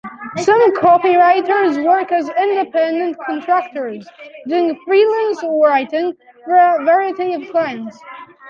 [0.37, 4.07] Some copywriters work as independent contractors,
[4.47, 8.01] doing freelance writing for a variety of clients.